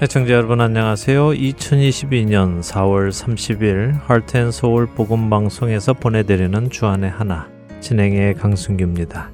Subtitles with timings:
[0.00, 1.30] 애청자 여러분 안녕하세요.
[1.30, 7.48] 2022년 4월 30일 할텐서울 복음 방송에서 보내드리는 주안의 하나
[7.80, 9.32] 진행의 강순규입니다.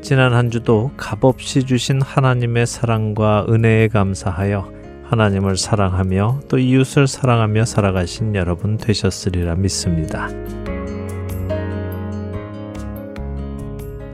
[0.00, 4.68] 지난 한 주도 값없이 주신 하나님의 사랑과 은혜에 감사하여
[5.04, 10.28] 하나님을 사랑하며 또 이웃을 사랑하며 살아가신 여러분 되셨으리라 믿습니다.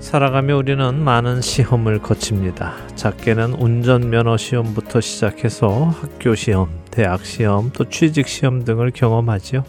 [0.09, 2.73] 살아가며 우리는 많은 시험을 거칩니다.
[2.95, 9.65] 작게는 운전면허 시험부터 시작해서 학교 시험, 대학 시험, 또 취직 시험 등을 경험하지요.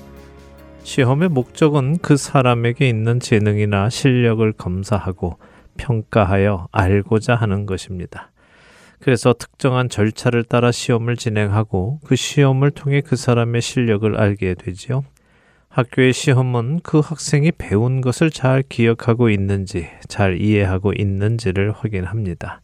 [0.84, 5.40] 시험의 목적은 그 사람에게 있는 재능이나 실력을 검사하고
[5.76, 8.32] 평가하여 알고자 하는 것입니다.
[9.02, 15.04] 그래서 특정한 절차를 따라 시험을 진행하고 그 시험을 통해 그 사람의 실력을 알게 되지요.
[15.70, 22.62] 학교의 시험은 그 학생이 배운 것을 잘 기억하고 있는지, 잘 이해하고 있는지를 확인합니다.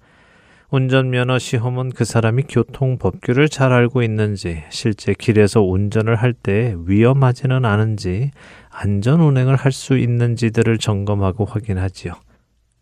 [0.72, 7.64] 운전면허 시험은 그 사람이 교통 법규를 잘 알고 있는지, 실제 길에서 운전을 할 때 위험하지는
[7.64, 8.31] 않은지,
[8.72, 12.14] 안전 운행을 할 수 있는지들을 점검하고 확인하지요.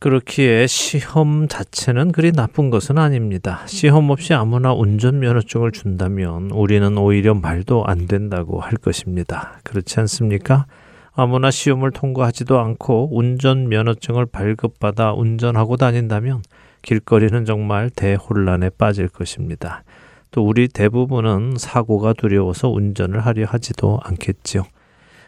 [0.03, 3.61] 그렇기에 시험 자체는 그리 나쁜 것은 아닙니다.
[3.67, 9.61] 시험 없이 아무나 운전면허증을 준다면 우리는 오히려 말도 안 된다고 할 것입니다.
[9.63, 10.65] 그렇지 않습니까?
[11.13, 16.41] 아무나 시험을 통과하지도 않고 운전면허증을 발급받아 운전하고 다닌다면
[16.81, 19.85] 길거리는 정말 대혼란에 빠질 것입니다.
[20.31, 24.63] 또 우리 대부분은 사고가 두려워서 운전을 하려 하지도 않겠지요.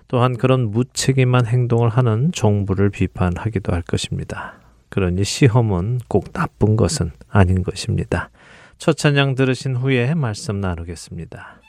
[0.09, 4.64] 또한 그런 무책임한 행동을 하는 정부를 비판하기도 할 것입니다.
[4.89, 8.29] 그러니 시험은 꼭 나쁜 것은 아닌 것입니다.
[8.77, 11.64] 첫 찬양 들으신 후에 말씀 나누겠습니다.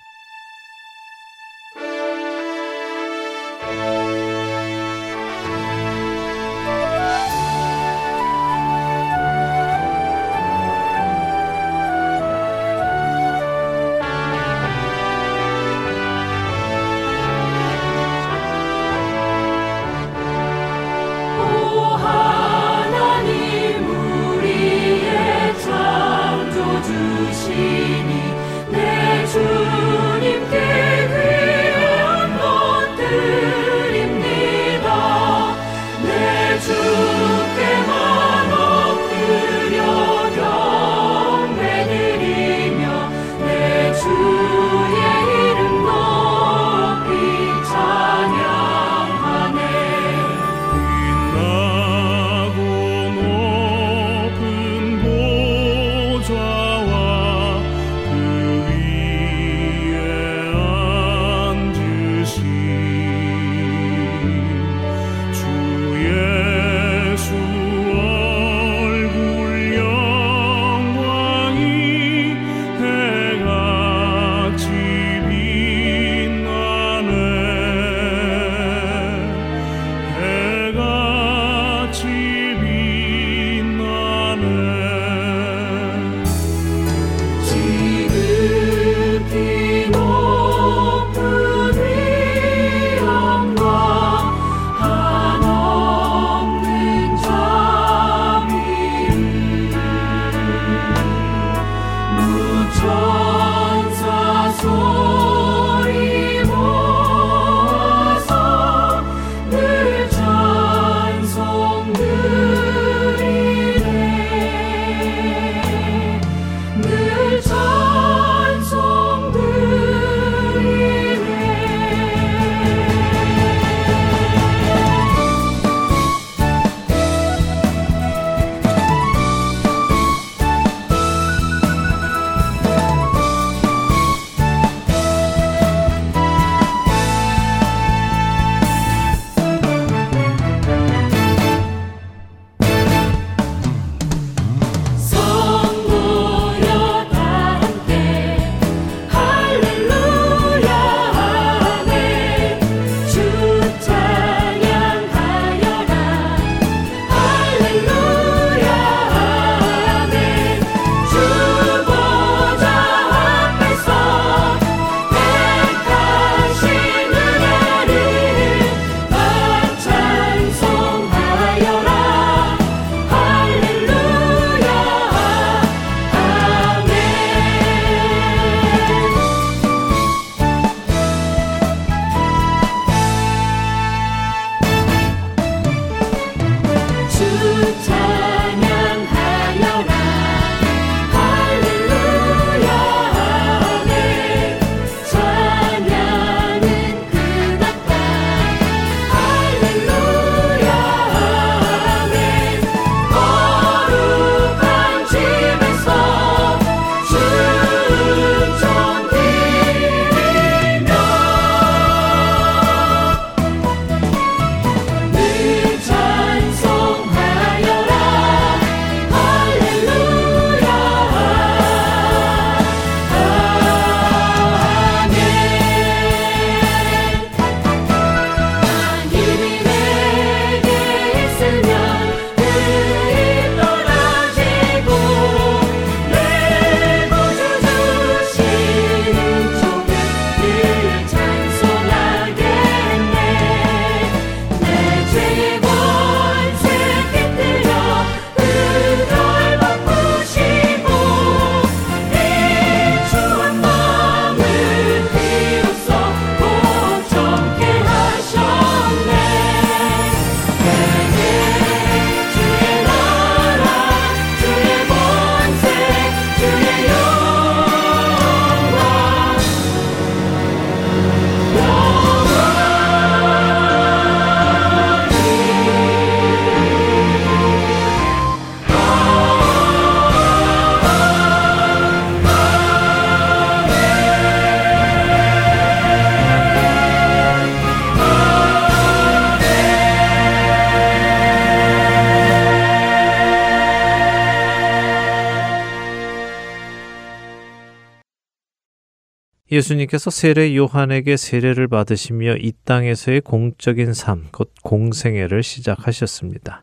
[299.56, 306.62] 예수님께서 세례 요한에게 세례를 받으시며 이 땅에서의 공적인 삶, 곧 공생애를 시작하셨습니다.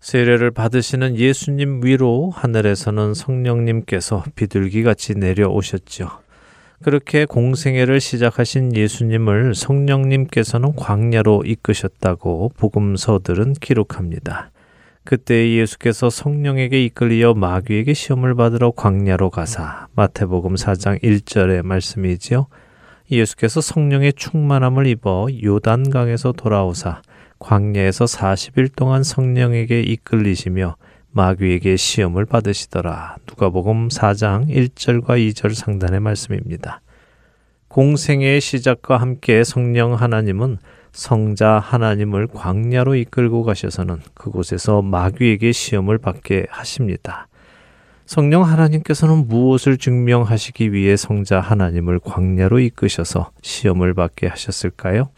[0.00, 6.10] 세례를 받으시는 예수님 위로 하늘에서는 성령님께서 비둘기같이 내려오셨죠.
[6.82, 14.50] 그렇게 공생애를 시작하신 예수님을 성령님께서는 광야로 이끄셨다고 복음서들은 기록합니다.
[15.04, 22.46] 그때 예수께서 성령에게 이끌리어 마귀에게 시험을 받으러 광야로 가사 마태복음 4장 1절의 말씀이지요.
[23.10, 27.02] 예수께서 성령의 충만함을 입어 요단강에서 돌아오사
[27.40, 30.76] 광야에서 40일 동안 성령에게 이끌리시며
[31.10, 33.16] 마귀에게 시험을 받으시더라.
[33.28, 36.80] 누가복음 4장 1절과 2절 상단의 말씀입니다.
[37.68, 40.58] 공생의 시작과 함께 성령 하나님은
[40.92, 47.28] 성자 하나님을 광야로 이끌고 가셔서는 그곳에서 마귀에게 시험을 받게 하십니다.
[48.04, 55.08] 성령 하나님께서는 무엇을 증명하시기 위해 성자 하나님을 광야로 이끄셔서 시험을 받게 하셨을까요?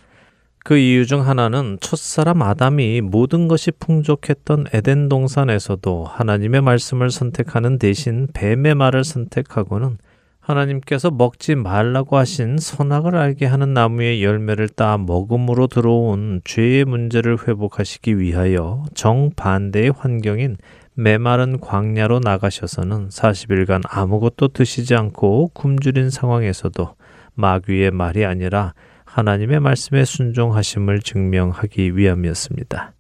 [0.65, 8.29] 그 이유 중 하나는 첫사람 아담이 모든 것이 풍족했던 에덴 동산에서도 하나님의 말씀을 선택하는 대신
[8.33, 9.99] 뱀의 말을 선택하고는
[10.45, 18.19] 하나님께서 먹지 말라고 하신 선악을 알게 하는 나무의 열매를 따 먹음으로 들어온 죄의 문제를 회복하시기
[18.19, 20.59] 위하여 정반대의 환경인
[20.93, 26.95] 메마른 광야로 나가셔서는 40일간 아무것도 드시지 않고 굶주린 상황에서도
[27.35, 28.75] 마귀의 말이 아니라
[29.07, 32.93] 하나님의 말씀에 순종하심을 증명하기 위함이었습니다.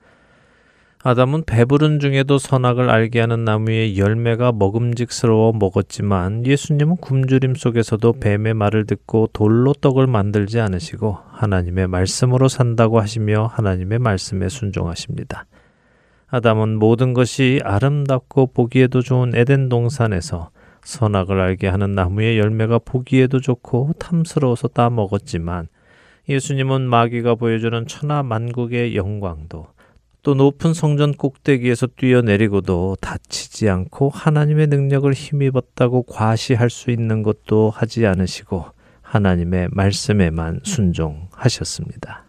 [1.07, 8.87] 아담은 배부른 중에도 선악을 알게 하는 나무의 열매가 먹음직스러워 먹었지만 예수님은 굶주림 속에서도 뱀의 말을
[8.87, 15.45] 듣고 돌로 떡을 만들지 않으시고 하나님의 말씀으로 산다고 하시며 하나님의 말씀에 순종하십니다.
[16.29, 20.49] 아담은 모든 것이 아름답고 보기에도 좋은 에덴 동산에서
[20.85, 25.69] 선악을 알게 하는 나무의 열매가 보기에도 좋고 탐스러워서 따 먹었지만
[26.31, 29.74] 예수님은 마귀가 보여주는 천하 만국의 영광도
[30.25, 38.07] 또 높은 성전 꼭대기에서 뛰어내리고도 다치지 않고 하나님의 능력을 힘입었다고 과시할 수 있는 것도 하지
[38.07, 38.65] 않으시고
[39.03, 42.25] 하나님의 말씀에만 순종하셨습니다.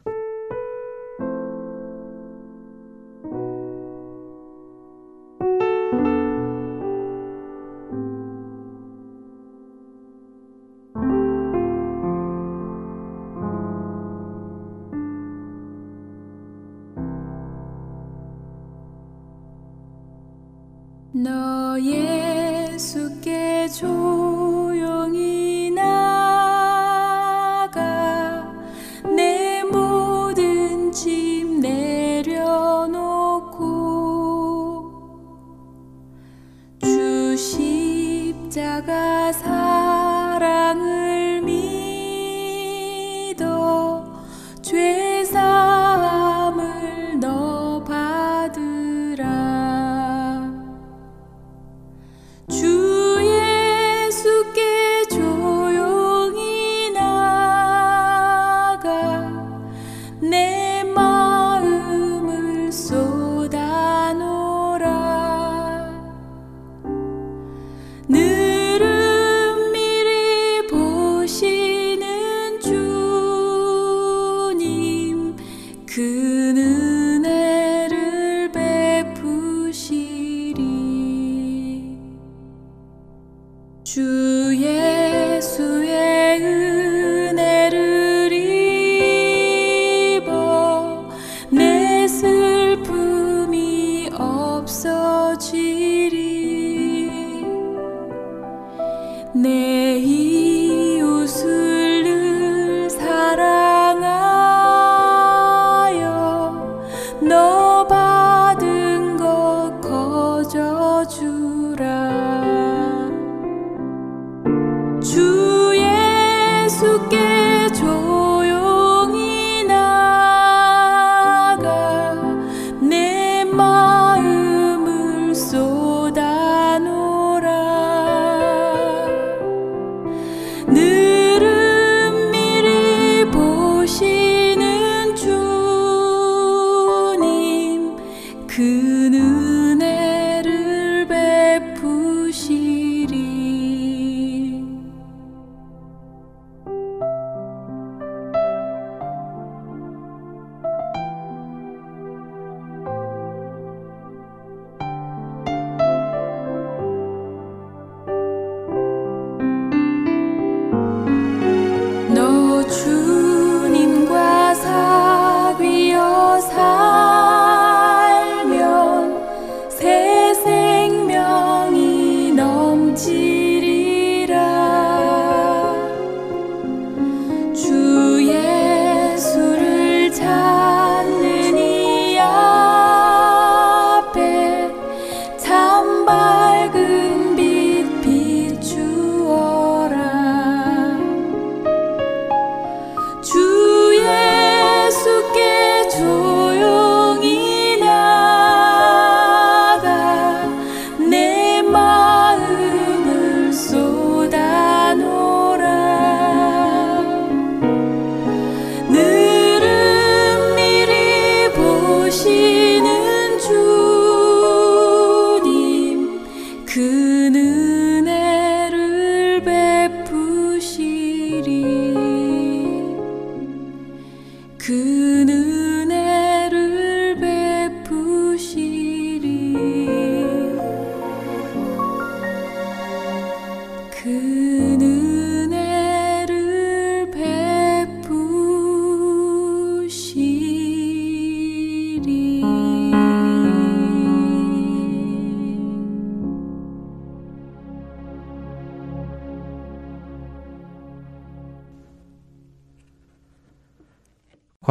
[37.38, 39.85] 십자가 사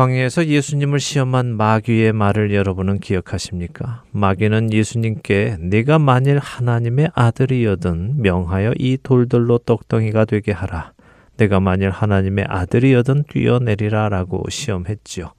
[0.04, 4.02] 광야에서 예수님을 시험한 마귀의 말을 여러분은 기억하십니까?
[4.10, 10.92] 마귀는 예수님께 네가 만일 하나님의 아들이여든 명하여 이 돌들로 떡덩이가 되게 하라.
[11.38, 15.32] 내가 만일 하나님의 아들이여든 뛰어내리라라고 시험했지요.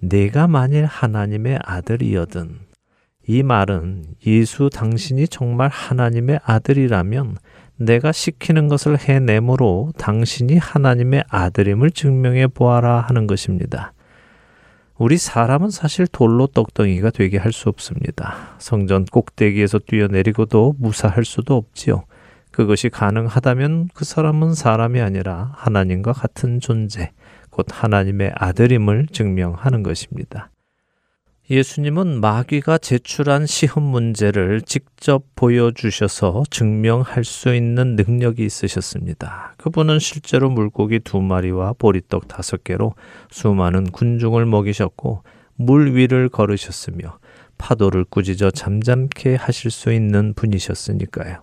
[0.00, 2.58] 내가 만일 하나님의 아들이여든
[3.28, 7.36] 이 말은 예수 당신이 정말 하나님의 아들이라면
[7.76, 13.92] 내가 시키는 것을 해내므로 당신이 하나님의 아들임을 증명해 보아라 하는 것입니다.
[14.96, 18.54] 우리 사람은 사실 돌로 떡덩이가 되게 할 수 없습니다.
[18.58, 22.04] 성전 꼭대기에서 뛰어내리고도 무사할 수도 없지요.
[22.52, 27.10] 그것이 가능하다면 그 사람은 사람이 아니라 하나님과 같은 존재,
[27.50, 30.50] 곧 하나님의 아들임을 증명하는 것입니다.
[31.50, 39.52] 예수님은 마귀가 제출한 시험 문제를 직접 보여주셔서 증명할 수 있는 능력이 있으셨습니다.
[39.58, 42.94] 그분은 실제로 물고기 두 마리와 보리떡 다섯 개로
[43.30, 45.22] 수많은 군중을 먹이셨고
[45.56, 47.18] 물 위를 걸으셨으며
[47.58, 51.42] 파도를 꾸짖어 잠잠케 하실 수 있는 분이셨으니까요.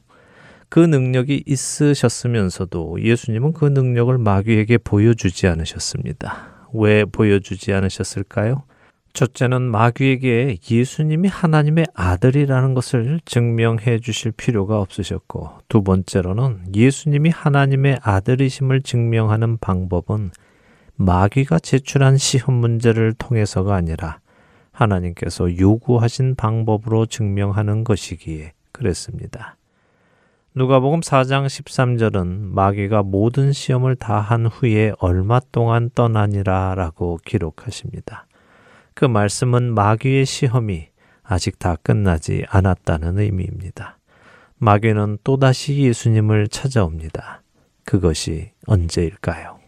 [0.69, 6.67] 그 능력이 있으셨으면서도 예수님은 그 능력을 마귀에게 보여주지 않으셨습니다.
[6.73, 8.63] 왜 보여주지 않으셨을까요?
[9.13, 18.81] 첫째는 마귀에게 예수님이 하나님의 아들이라는 것을 증명해 주실 필요가 없으셨고, 두 번째로는 예수님이 하나님의 아들이심을
[18.81, 20.31] 증명하는 방법은
[20.95, 24.19] 마귀가 제출한 시험 문제를 통해서가 아니라
[24.71, 29.57] 하나님께서 요구하신 방법으로 증명하는 것이기에 그랬습니다.
[30.53, 38.27] 누가복음 4장 13절은 마귀가 모든 시험을 다 한 후에 얼마 동안 떠나니라라고 기록하십니다.
[38.93, 40.89] 그 말씀은 마귀의 시험이
[41.23, 43.97] 아직 다 끝나지 않았다는 의미입니다.
[44.57, 47.41] 마귀는 또다시 예수님을 찾아옵니다.
[47.85, 49.60] 그것이 언제일까요?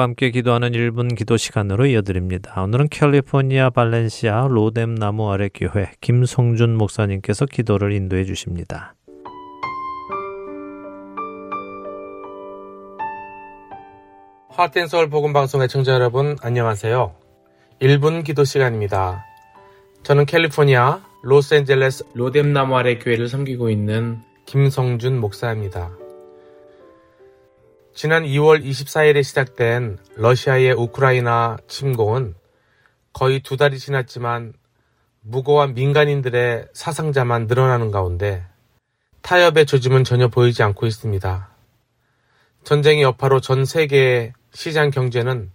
[0.00, 2.60] 여러분과 함께 기도하는 1분 기도 시간으로 이어드립니다.
[2.62, 8.94] 오늘은 캘리포니아 발렌시아 로뎀 나무 아래 교회 김성준 목사님께서 기도를 인도해 주십니다.
[14.48, 17.14] 하트앤서울 복음방송의 청자 여러분 안녕하세요.
[17.80, 19.24] 1분 기도 시간입니다.
[20.02, 25.99] 저는 캘리포니아 로스앤젤레스 로뎀 나무 아래 교회를 섬기고 있는 김성준 목사입니다.
[27.92, 32.34] 지난 2월 24일에 시작된 러시아의 우크라이나 침공은
[33.12, 34.54] 거의 두 달이 지났지만
[35.22, 38.46] 무고한 민간인들의 사상자만 늘어나는 가운데
[39.22, 41.50] 타협의 조짐은 전혀 보이지 않고 있습니다.
[42.64, 45.50] 전쟁의 여파로 전 세계의 시장 경제는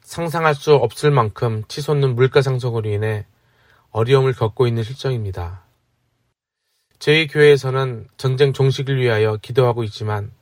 [0.00, 3.26] 상상할 수 없을 만큼 치솟는 물가 상승으로 인해
[3.90, 5.62] 어려움을 겪고 있는 실정입니다.
[6.98, 10.32] 저희 교회에서는 전쟁 종식을 위하여 기도하고 있지만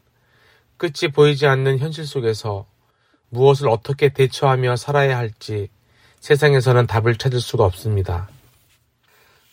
[0.76, 2.66] 끝이 보이지 않는 현실 속에서
[3.28, 5.68] 무엇을 어떻게 대처하며 살아야 할지
[6.20, 8.28] 세상에서는 답을 찾을 수가 없습니다.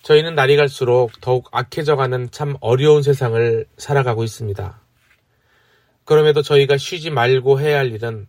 [0.04, 4.82] 저희는 날이 갈수록 더욱 악해져가는 참 어려운 세상을 살아가고 있습니다.
[6.06, 8.28] 그럼에도 저희가 쉬지 말고 해야 할 일은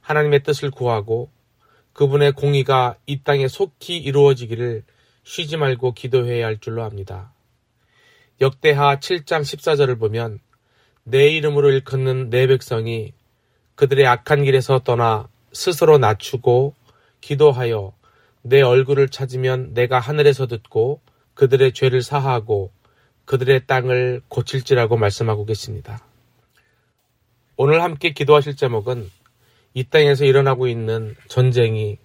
[0.00, 1.30] 하나님의 뜻을 구하고
[1.92, 4.84] 그분의 공의가 이 땅에 속히 이루어지기를
[5.24, 7.32] 쉬지 말고 기도해야 할 줄로 압니다.
[8.40, 10.38] 역대하 7장 14절을 보면
[11.08, 13.12] 내 이름으로 일컫는 내 백성이
[13.76, 16.74] 그들의 악한 길에서 떠나 스스로 낮추고
[17.20, 17.92] 기도하여
[18.42, 21.00] 내 얼굴을 찾으면 내가 하늘에서 듣고
[21.34, 22.72] 그들의 죄를 사하고
[23.24, 26.04] 그들의 땅을 고칠지라고 말씀하고 계십니다.
[27.56, 29.08] 오늘 함께 기도하실 제목은
[29.74, 31.98] 이 땅에서 일어나고 있는 전쟁이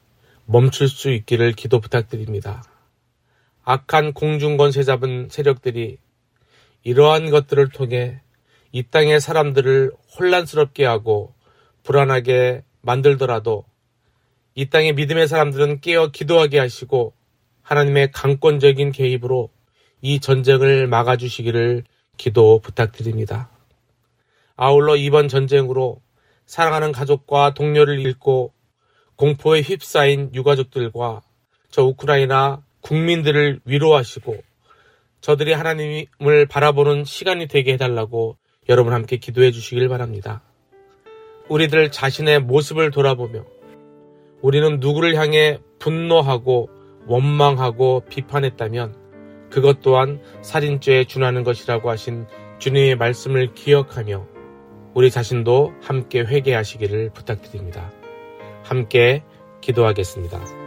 [0.46, 2.64] 멈출 수 있기를 기도 부탁드립니다.
[3.64, 5.98] 악한 공중권 세 잡은 세력들이
[6.84, 8.22] 이러한 것들을 통해
[8.72, 11.34] 이 땅의 사람들을 혼란스럽게 하고
[11.84, 13.66] 불안하게 만들더라도
[14.56, 17.14] 이 땅의 믿음의 사람들은 깨어 기도하게 하시고
[17.62, 19.50] 하나님의 강권적인 개입으로
[20.02, 21.84] 이 전쟁을 막아주시기를
[22.18, 23.50] 기도 부탁드립니다.
[24.56, 26.02] 아울러 이번 전쟁으로
[26.46, 28.54] 사랑하는 가족과 동료를 잃고
[29.16, 31.22] 공포에 휩싸인 유가족들과
[31.70, 34.38] 저 우크라이나 국민들을 위로하시고
[35.22, 38.38] 저들이 하나님을 바라보는 시간이 되게 해달라고
[38.70, 40.44] 여러분 함께 기도해 주시길 바랍니다.
[41.50, 43.44] 우리들 자신의 모습을 돌아보며
[44.42, 46.70] 우리는 누구를 향해 분노하고
[47.08, 52.28] 원망하고 비판했다면 그것 또한 살인죄에 준하는 것이라고 하신
[52.60, 54.28] 주님의 말씀을 기억하며
[54.94, 57.92] 우리 자신도 함께 회개하시기를 부탁드립니다.
[58.64, 59.24] 함께
[59.62, 60.61] 기도하겠습니다.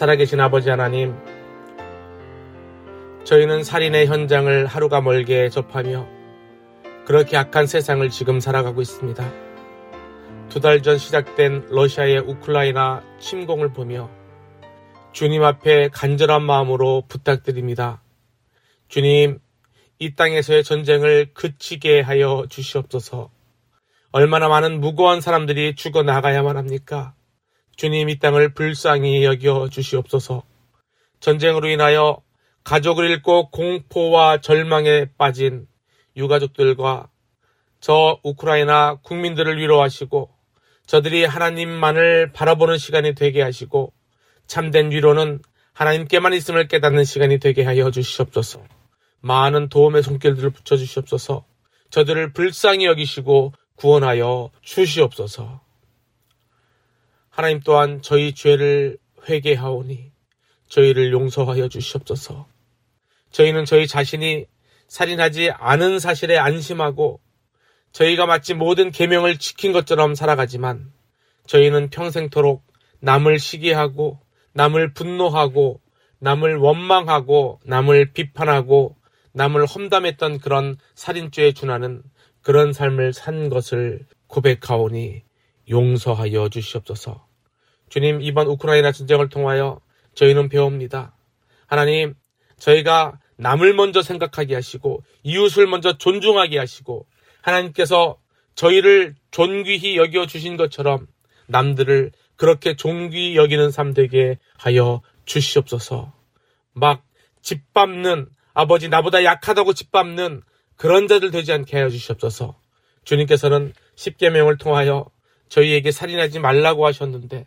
[0.00, 1.14] 살아계신 아버지 하나님,
[3.24, 6.08] 저희는 살인의 현장을 하루가 멀게 접하며
[7.04, 9.22] 그렇게 악한 세상을 지금 살아가고 있습니다.
[10.48, 14.08] 두 달 전 시작된 러시아의 우크라이나 침공을 보며
[15.12, 18.02] 주님 앞에 간절한 마음으로 부탁드립니다.
[18.88, 19.38] 주님,
[19.98, 23.30] 이 땅에서의 전쟁을 그치게 하여 주시옵소서.
[24.12, 27.12] 얼마나 많은 무고한 사람들이 죽어 나가야만 합니까?
[27.80, 30.42] 주님 이 땅을 불쌍히 여겨 주시옵소서.
[31.18, 32.20] 전쟁으로 인하여
[32.62, 35.66] 가족을 잃고 공포와 절망에 빠진
[36.14, 37.08] 유가족들과
[37.80, 40.28] 저 우크라이나 국민들을 위로하시고
[40.84, 43.94] 저들이 하나님만을 바라보는 시간이 되게 하시고
[44.46, 45.40] 참된 위로는
[45.72, 48.62] 하나님께만 있음을 깨닫는 시간이 되게 하여 주시옵소서.
[49.20, 51.46] 많은 도움의 손길들을 붙여 주시옵소서.
[51.88, 55.69] 저들을 불쌍히 여기시고 구원하여 주시옵소서.
[57.40, 60.12] 하나님 또한 저희 죄를 회개하오니
[60.68, 62.46] 저희를 용서하여 주시옵소서.
[63.30, 64.44] 저희는 저희 자신이
[64.88, 67.18] 살인하지 않은 사실에 안심하고
[67.92, 70.92] 저희가 마치 모든 계명을 지킨 것처럼 살아가지만
[71.46, 72.62] 저희는 평생토록
[72.98, 74.20] 남을 시기하고
[74.52, 75.80] 남을 분노하고
[76.18, 78.98] 남을 원망하고 남을 비판하고
[79.32, 82.02] 남을 험담했던 그런 살인죄에 준하는
[82.42, 85.22] 그런 삶을 산 것을 고백하오니
[85.70, 87.29] 용서하여 주시옵소서.
[87.90, 89.80] 주님, 이번 우크라이나 전쟁을 통하여
[90.14, 91.14] 저희는 배웁니다.
[91.66, 92.14] 하나님,
[92.58, 97.06] 저희가 남을 먼저 생각하게 하시고 이웃을 먼저 존중하게 하시고
[97.42, 98.18] 하나님께서
[98.54, 101.06] 저희를 존귀히 여겨 주신 것처럼
[101.46, 106.12] 남들을 그렇게 존귀히 여기는 삶 되게 하여 주시옵소서.
[106.72, 107.02] 막
[107.42, 110.42] 짓밟는 아버지 나보다 약하다고 짓밟는
[110.76, 112.58] 그런 자들 되지 않게 하여 주시옵소서.
[113.04, 115.10] 주님께서는 십계명을 통하여
[115.48, 117.46] 저희에게 살인하지 말라고 하셨는데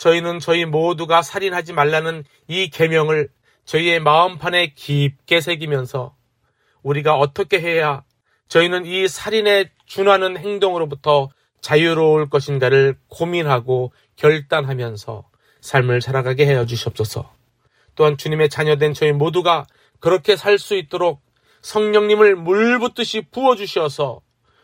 [0.00, 3.28] 저희는 저희 모두가 살인하지 말라는 이 계명을
[3.66, 6.16] 저희의 마음판에 깊게 새기면서
[6.82, 8.02] 우리가 어떻게 해야
[8.48, 11.28] 저희는 이 살인에 준하는 행동으로부터
[11.60, 15.28] 자유로울 것인가를 고민하고 결단하면서
[15.60, 17.30] 삶을 살아가게 하여 주시옵소서.
[17.94, 19.66] 또한 주님의 자녀된 저희 모두가
[19.98, 21.20] 그렇게 살 수 있도록
[21.60, 24.22] 성령님을 물붓듯이 부어주셔서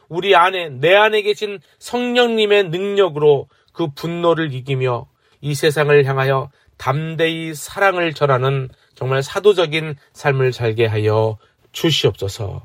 [0.08, 5.06] 우리 안에, 내 안에 계신 성령님의 능력으로 그 분노를 이기며
[5.46, 11.38] 이 세상을 향하여 담대히 사랑을 전하는 정말 사도적인 삶을 살게 하여
[11.70, 12.64] 주시옵소서.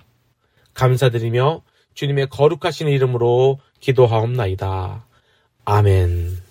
[0.73, 1.61] 감사드리며
[1.93, 5.05] 주님의 거룩하신 이름으로 기도하옵나이다.
[5.63, 6.50] 아멘.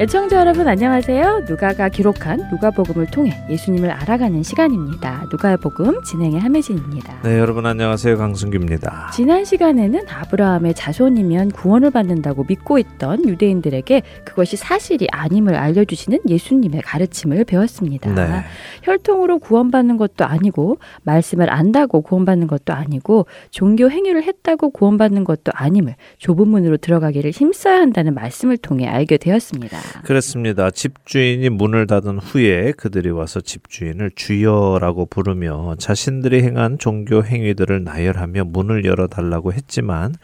[0.00, 1.44] 애청자 여러분 안녕하세요.
[1.46, 5.26] 누가가 기록한 누가복음을 통해 예수님을 알아가는 시간입니다.
[5.30, 7.20] 누가의 복음 진행의 함혜진입니다.
[7.22, 8.16] 네, 여러분 안녕하세요.
[8.16, 9.10] 강승규입니다.
[9.12, 17.44] 지난 시간에는 아브라함의 자손이면 구원을 받는다고 믿고 있던 유대인들에게 그것이 사실이 아님을 알려주시는 예수님의 가르침을
[17.44, 18.14] 배웠습니다.
[18.14, 18.44] 네.
[18.84, 25.96] 혈통으로 구원받는 것도 아니고 말씀을 안다고 구원받는 것도 아니고 종교 행위를 했다고 구원받는 것도 아님을
[26.16, 29.89] 좁은 문으로 들어가기를 힘써야 한다는 말씀을 통해 알게 되었습니다.
[30.04, 30.70] 그렇습니다.
[30.70, 38.84] 집주인이 문을 닫은 후에 그들이 와서 집주인을 주여라고 부르며 자신들이 행한 종교 행위들을 나열하며 문을
[38.84, 40.14] 열어 달라고 했지만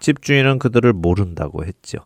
[0.00, 1.98] 집주인은 그들을 모른다고 했죠.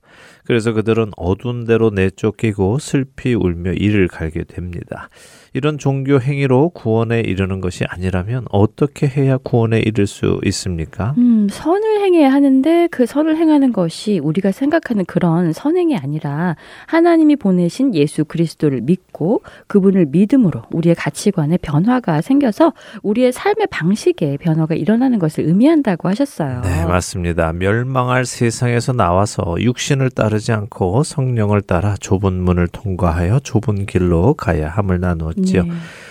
[0.48, 5.10] 그래서 그들은 어두운 데로 내쫓기고 슬피 울며 이를 갈게 됩니다.
[5.52, 11.14] 이런 종교 행위로 구원에 이르는 것이 아니라면 어떻게 해야 구원에 이를 수 있습니까?
[11.18, 16.56] 음, 선을 행해야 하는데 그 선을 행하는 것이 우리가 생각하는 그런 선행이 아니라
[16.86, 24.74] 하나님이 보내신 예수 그리스도를 믿고 그분을 믿음으로 우리의 가치관에 변화가 생겨서 우리의 삶의 방식에 변화가
[24.74, 26.62] 일어나는 것을 의미한다고 하셨어요.
[26.62, 27.52] 네, 맞습니다.
[27.52, 34.68] 멸망할 세상에서 나와서 육신을 따르 지 않고 성령을 따라 좁은 문을 통과하여 좁은 길로 가야
[34.68, 35.64] 함을 나누었지요.
[35.64, 35.70] 네.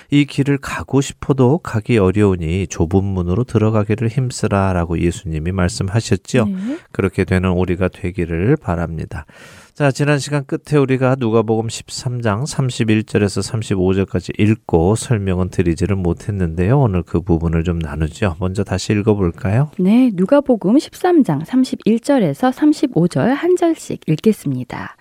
[0.10, 6.46] 이 길을 가고 싶어도 가기 어려우니 좁은 문으로 들어가기를 힘쓰라라고 예수님이 말씀하셨죠.
[6.46, 6.78] 네.
[6.92, 9.26] 그렇게 되는 우리가 되기를 바랍니다.
[9.74, 16.80] 자, 지난 시간 끝에 우리가 누가복음 13장 31절에서 35절까지 읽고 설명은 드리지를 못했는데요.
[16.80, 18.38] 오늘 그 부분을 좀 나누죠.
[18.40, 19.70] 먼저 다시 읽어 볼까요?
[19.78, 24.96] 네, 누가복음 13장 31절에서 35절 한 절씩 읽겠습니다.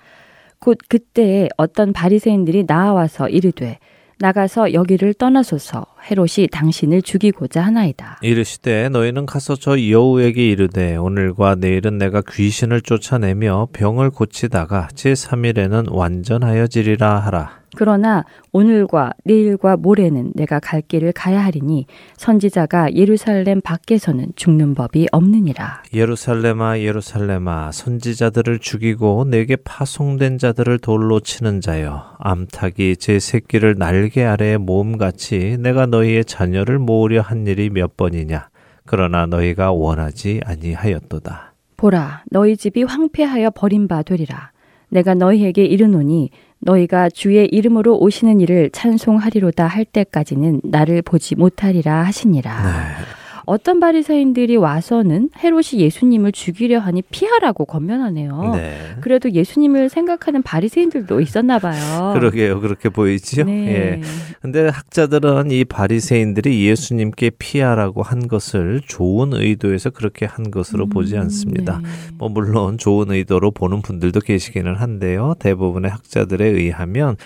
[0.58, 3.78] 곧 그때에 어떤 바리새인들이 나와서 이르되
[4.18, 8.18] 나가서 여기를 떠나소서 헤롯이 당신을 죽이고자 하나이다.
[8.22, 17.18] 이르시되 너희는 가서 저 여우에게 이르되 오늘과 내일은 내가 귀신을 쫓아내며 병을 고치다가 제3일에는 완전하여지리라
[17.18, 17.66] 하라.
[17.76, 21.86] 그러나 오늘과 내일과 모레는 내가 갈 길을 가야 하리니
[22.16, 25.82] 선지자가 예루살렘 밖에서는 죽는 법이 없느니라.
[25.92, 34.56] 예루살렘아 예루살렘아 선지자들을 죽이고 내게 파송된 자들을 돌로 치는 자여 암탉이 제 새끼를 날개 아래에
[34.56, 38.48] 모음같이 내가 너 희의 자녀를 모으려 한 일이 몇 번이냐
[38.84, 41.54] 그러나 너희가 원하지 아니하였도다.
[41.76, 44.52] 보라, 너희 집이 황폐하여 버림바 되리라.
[44.88, 46.30] 내가 너희에게 이르노니
[46.60, 52.62] 너희가 주의 이름으로 오시는 일을 찬송하리로다 할 때까지는 나를 보지 못하리라 하시니라.
[52.62, 53.04] 네.
[53.46, 58.50] 어떤 바리새인들이 와서는 헤롯이 예수님을 죽이려 하니 피하라고 건면하네요.
[58.54, 58.76] 네.
[59.00, 62.12] 그래도 예수님을 생각하는 바리새인들도 있었나 봐요.
[62.18, 62.60] 그러게요.
[62.60, 63.44] 그렇게 보이지요?
[63.44, 63.52] 네.
[63.68, 64.00] 예.
[64.42, 71.80] 근데 학자들은 이 바리새인들이 예수님께 피하라고 한 것을 좋은 의도에서 그렇게 한 것으로 보지 않습니다.
[71.82, 71.88] 네.
[72.18, 75.34] 뭐 물론 좋은 의도로 보는 분들도 계시기는 한데요.
[75.38, 77.16] 대부분의 학자들에 의하면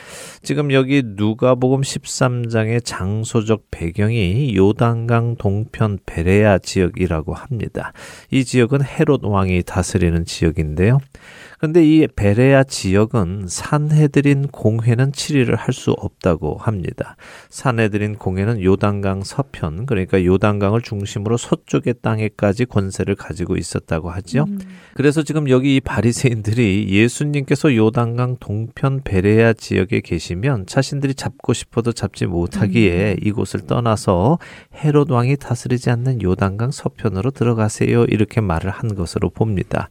[0.43, 7.93] 지금 여기 누가복음 13장의 장소적 배경이 요단강 동편 베레아 지역이라고 합니다.
[8.31, 10.99] 이 지역은 헤롯 왕이 다스리는 지역인데요.
[11.61, 17.17] 근데 이 베레아 지역은 산헤드린 공회는 치리를 할 수 없다고 합니다.
[17.49, 24.47] 산헤드린 공회는 요단강 서편, 그러니까 요단강을 중심으로 서쪽의 땅에까지 권세를 가지고 있었다고 하죠.
[24.95, 32.27] 그래서 지금 여기 이 바리새인들이 예수님께서 요단강 동편 베레아 지역에 계시면 자신들이 잡고 싶어도 잡지
[32.27, 34.39] 못하기에 이곳을 떠나서
[34.75, 38.07] 헤롯 왕이 다스리지 않는 요단강 서편으로 들어가세요.
[38.07, 39.89] 이렇게 말을 한 것으로 봅니다.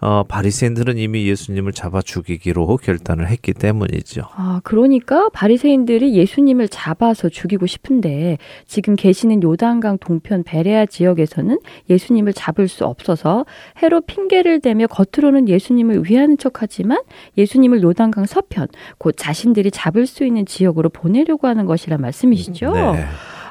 [0.00, 4.22] 어, 바리새인들은 이미 예수님을 잡아 죽이기로 결단을 했기 때문이죠.
[4.34, 11.58] 아, 그러니까 바리새인들이 예수님을 잡아서 죽이고 싶은데 지금 계시는 요단강 동편 베레아 지역에서는
[11.88, 13.44] 예수님을 잡을 수 없어서
[13.82, 17.00] 헤롯 핑계를 대며 겉으로는 예수님을 위하는 척하지만
[17.36, 22.72] 예수님을 요단강 서편 곧 자신들이 잡을 수 있는 지역으로 보내려고 하는 것이란 말씀이시죠?
[22.72, 23.04] 네,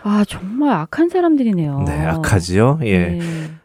[0.03, 1.83] 아, 정말 악한 사람들이네요.
[1.85, 2.79] 네, 악하지요.
[2.83, 2.97] 예.
[3.07, 3.19] 네.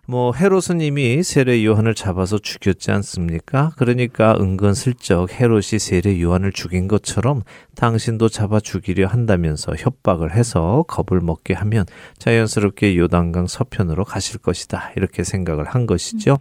[0.07, 0.35] 뭐
[0.83, 3.73] 이미 세례 요한을 잡아서 죽였지 않습니까?
[3.79, 7.43] 그러니까 은근슬쩍 헤롯이 세례 요한을 죽인 것처럼
[7.75, 11.87] 당신도 잡아 죽이려 한다면서 협박을 해서 겁을 먹게 하면
[12.19, 14.93] 자연스럽게 요단강 서편으로 가실 것이다.
[14.97, 16.37] 이렇게 생각을 한 것이죠.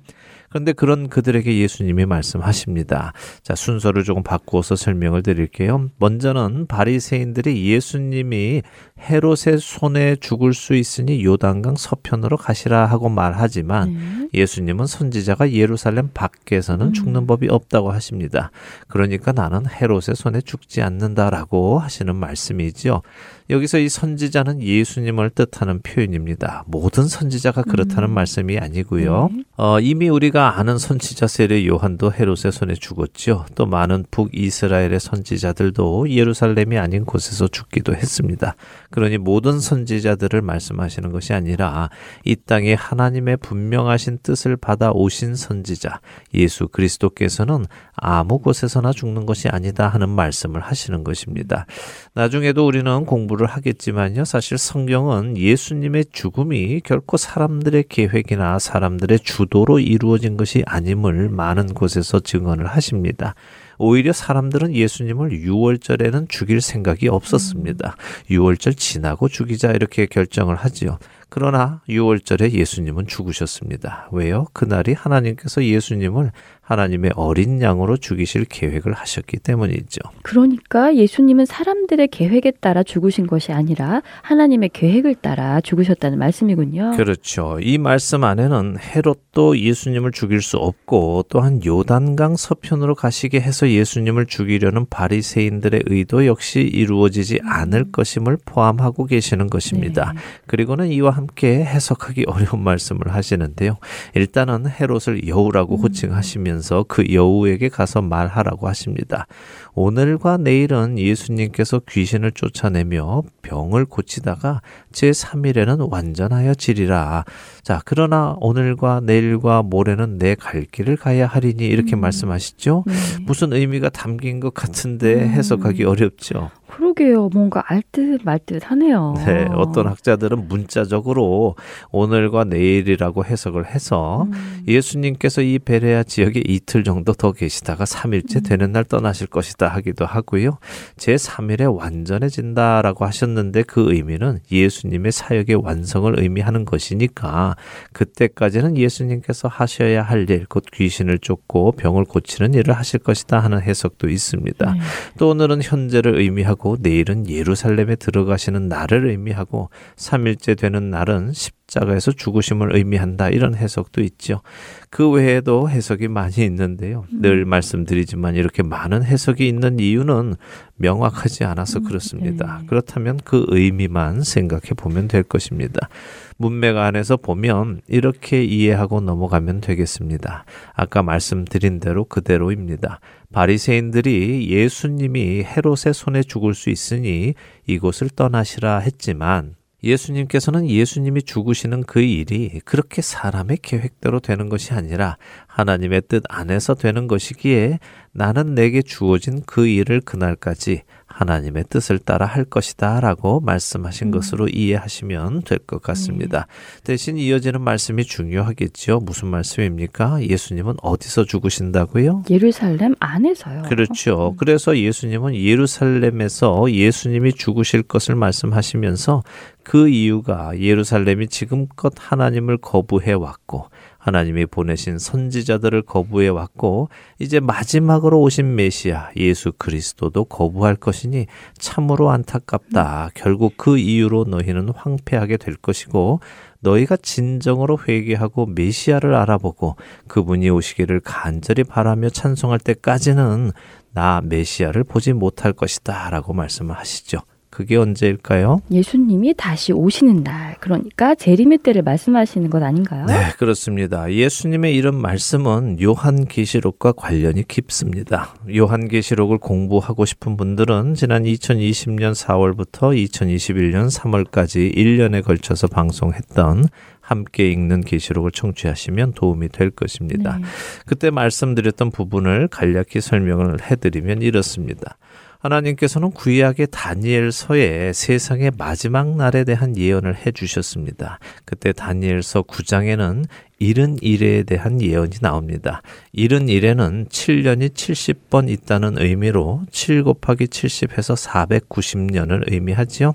[0.54, 3.14] 그런데 그런 그들에게 예수님이 말씀하십니다.
[3.42, 5.90] 자, 순서를 조금 바꾸어서 설명을 드릴게요.
[5.98, 8.62] 먼저는 바리새인들이 예수님이
[9.10, 14.28] 헤롯의 손에 죽을 수 있으니 요단강 서편으로 가시라 하고 말하지만 네.
[14.34, 18.52] 예수님은 선지자가 예루살렘 밖에서는 죽는 법이 없다고 하십니다.
[18.88, 23.02] 그러니까 나는 헤롯의 손에 죽지 않는다라고 하시는 말씀이지요.
[23.50, 26.64] 여기서 이 선지자는 예수님을 뜻하는 표현입니다.
[26.66, 29.30] 모든 선지자가 그렇다는 말씀이 아니고요.
[29.58, 33.46] 어, 이미 우리가 아는 선지자 세례 요한도 헤롯의 손에 죽었죠.
[33.56, 38.56] 또 많은 북이스라엘의 선지자들도 예루살렘이 아닌 곳에서 죽기도 했습니다.
[38.94, 41.90] 그러니 모든 선지자들을 말씀하시는 것이 아니라
[42.26, 46.00] 이 땅에 하나님의 분명하신 뜻을 받아 오신 선지자
[46.36, 47.66] 예수 그리스도께서는
[47.96, 51.66] 아무 곳에서나 죽는 것이 아니다 하는 말씀을 하시는 것입니다.
[52.14, 54.26] 나중에도 우리는 공부를 하겠지만요.
[54.26, 62.68] 사실 성경은 예수님의 죽음이 결코 사람들의 계획이나 사람들의 주도로 이루어진 것이 아님을 많은 곳에서 증언을
[62.68, 63.34] 하십니다.
[63.78, 67.96] 오히려 사람들은 예수님을 6월절에는 죽일 생각이 없었습니다.
[68.30, 70.98] 6월절 지나고 죽이자 이렇게 결정을 하지요.
[71.34, 74.08] 그러나 6월절에 예수님은 죽으셨습니다.
[74.12, 74.46] 왜요?
[74.54, 76.32] 그날이 하나님께서 예수님을
[76.62, 80.00] 하나님의 어린 양으로 죽이실 계획을 하셨기 때문이죠.
[80.22, 86.92] 그러니까 예수님은 사람들의 계획에 따라 죽으신 것이 아니라 하나님의 계획을 따라 죽으셨다는 말씀이군요.
[86.96, 87.58] 그렇죠.
[87.60, 94.86] 이 말씀 안에는 헤롯도 예수님을 죽일 수 없고 또한 요단강 서편으로 가시게 해서 예수님을 죽이려는
[94.88, 100.14] 바리새인들의 의도 역시 이루어지지 않을 것임을 포함하고 계시는 것입니다.
[100.14, 100.22] 네.
[100.46, 103.78] 그리고는 이와 함께 해석하기 어려운 말씀을 하시는데요.
[104.14, 109.28] 일단은 헤롯을 여우라고 호칭하시면서 그 여우에게 가서 말하라고 하십니다.
[109.76, 114.62] 오늘과 내일은 예수님께서 귀신을 쫓아내며 병을 고치다가
[114.92, 117.26] 제3일에는 완전하여 지리라.
[117.64, 122.84] 자, 그러나 오늘과 내일과 모레는 내 갈 길을 가야 하리니 이렇게 말씀하시죠.
[122.86, 122.94] 네.
[123.26, 126.50] 무슨 의미가 담긴 것 같은데 해석하기 어렵죠.
[126.68, 127.30] 그러게요.
[127.30, 129.14] 뭔가 알듯 말듯 하네요.
[129.26, 131.56] 네, 어떤 학자들은 문자적으로
[131.92, 134.64] 오늘과 내일이라고 해석을 해서 음.
[134.68, 138.44] 예수님께서 이 베레아 지역에 이틀 정도 더 계시다가 3일째 음.
[138.44, 140.58] 되는 날 떠나실 것이다 하기도 하고요.
[140.98, 147.56] 제 3일에 완전해진다라고 하셨는데 그 의미는 예수님의 사역의 완성을 의미하는 것이니까
[147.94, 154.10] 그때까지는 예수님께서 하셔야 할 일, 곧 귀신을 쫓고 병을 고치는 일을 하실 것이다 하는 해석도
[154.10, 154.74] 있습니다.
[154.74, 154.80] 네.
[155.18, 161.34] 또 오늘은 현재를 의미하고 내일은 예루살렘에 들어가시는 날을 의미하고 3일째 되는 날은
[161.74, 164.42] 십자가에서 죽으심을 의미한다 이런 해석도 있죠.
[164.90, 167.06] 그 외에도 해석이 많이 있는데요.
[167.12, 170.36] 늘 말씀드리지만 이렇게 많은 해석이 있는 이유는
[170.76, 172.60] 명확하지 않아서 그렇습니다.
[172.62, 172.68] 네.
[172.68, 175.90] 그렇다면 그 의미만 생각해 보면 될 것입니다.
[176.38, 180.46] 문맥 안에서 보면 이렇게 이해하고 넘어가면 되겠습니다.
[180.74, 183.00] 아까 말씀드린 대로 그대로입니다.
[183.32, 187.34] 바리새인들이 예수님이 헤롯의 손에 죽을 수 있으니
[187.66, 195.18] 이곳을 떠나시라 했지만 예수님께서는 예수님이 죽으시는 그 일이 그렇게 사람의 계획대로 되는 것이 아니라
[195.48, 197.80] 하나님의 뜻 안에서 되는 것이기에
[198.14, 205.44] 나는 내게 주어진 그 일을 그날까지 하나님의 뜻을 따라 할 것이다 라고 말씀하신 것으로 이해하시면
[205.44, 206.48] 될 것 같습니다.
[206.84, 209.00] 대신 이어지는 말씀이 중요하겠지요.
[209.00, 210.24] 무슨 말씀입니까?
[210.24, 212.24] 예수님은 어디서 죽으신다고요?
[212.30, 213.64] 예루살렘 안에서요.
[213.64, 214.36] 그렇죠.
[214.38, 219.24] 그래서 예수님은 예루살렘에서 예수님이 죽으실 것을 말씀하시면서
[219.64, 223.70] 그 이유가 예루살렘이 지금껏 하나님을 거부해 왔고
[224.04, 226.90] 하나님이 보내신 선지자들을 거부해 왔고
[227.20, 231.28] 이제 마지막으로 오신 메시아 예수 그리스도도 거부할 것이니
[231.58, 233.12] 참으로 안타깝다.
[233.14, 236.20] 결국 그 이유로 너희는 황폐하게 될 것이고
[236.60, 239.78] 너희가 진정으로 회개하고 메시아를 알아보고
[240.10, 243.52] 그분이 오시기를 간절히 바라며 찬송할 때까지는
[243.94, 247.20] 나 메시아를 보지 못할 것이다 라고 말씀을 하시죠.
[247.54, 248.62] 그게 언제일까요?
[248.72, 253.06] 예수님이 다시 오시는 날, 그러니까 재림의 때를 말씀하시는 것 아닌가요?
[253.06, 254.12] 네, 그렇습니다.
[254.12, 258.34] 예수님의 이런 말씀은 요한계시록과 관련이 깊습니다.
[258.52, 266.70] 요한계시록을 공부하고 싶은 분들은 지난 2020년 4월부터 2021년 3월까지 1년에 걸쳐서 방송했던
[267.02, 270.38] 함께 읽는 계시록을 청취하시면 도움이 될 것입니다.
[270.38, 270.46] 네.
[270.88, 274.98] 그때 말씀드렸던 부분을 간략히 설명을 해드리면 이렇습니다.
[275.44, 281.20] 하나님께서는 구약의 다니엘서에 세상의 마지막 날에 대한 예언을 해 주셨습니다.
[281.44, 283.26] 그때 다니엘서 9장에는
[283.60, 285.82] 이른 일에 대한 예언이 나옵니다.
[286.12, 293.14] 이른 일에는 7년이 70번 있다는 의미로 7 곱하기 70 해서 490년을 의미하지요.